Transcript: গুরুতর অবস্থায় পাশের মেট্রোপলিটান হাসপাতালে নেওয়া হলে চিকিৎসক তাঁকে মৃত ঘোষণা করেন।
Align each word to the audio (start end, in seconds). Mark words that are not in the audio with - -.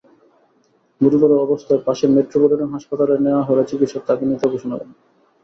গুরুতর 1.01 1.31
অবস্থায় 1.37 1.81
পাশের 1.87 2.09
মেট্রোপলিটান 2.09 2.69
হাসপাতালে 2.69 3.15
নেওয়া 3.19 3.43
হলে 3.43 3.63
চিকিৎসক 3.69 4.01
তাঁকে 4.07 4.23
মৃত 4.29 4.43
ঘোষণা 4.53 4.75
করেন। 4.75 4.91